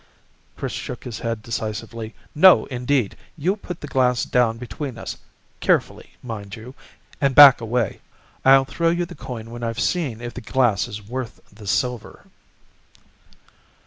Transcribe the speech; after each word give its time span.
Chris 0.57 0.71
shook 0.73 1.03
his 1.03 1.19
head 1.19 1.43
decisively. 1.43 2.15
"No 2.33 2.65
indeed! 2.71 3.15
You 3.37 3.55
put 3.55 3.81
the 3.81 3.87
glass 3.87 4.25
down 4.25 4.57
between 4.57 4.97
us 4.97 5.15
carefully, 5.59 6.13
mind 6.23 6.55
you 6.55 6.73
and 7.21 7.35
back 7.35 7.61
away. 7.61 8.01
I'll 8.43 8.65
throw 8.65 8.89
you 8.89 9.05
the 9.05 9.13
coin 9.13 9.51
when 9.51 9.61
I've 9.61 9.79
seen 9.79 10.19
if 10.19 10.33
the 10.33 10.41
glass 10.41 10.87
is 10.87 11.07
worth 11.07 11.39
the 11.53 11.67
silver!" 11.67 12.25